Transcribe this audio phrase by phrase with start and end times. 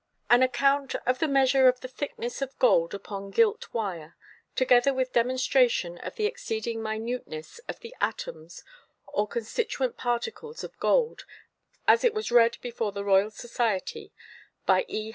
[0.35, 4.17] __An Account of the Measure of the thickness of Gold upon Gilt Wire;
[4.55, 8.63] together with Demonstration of the exceeding Minuteness of the Atoms
[9.05, 11.25] or constituent Particles of Gold;
[11.87, 14.11] as it was read before the Royal Society,
[14.65, 15.09] by _E.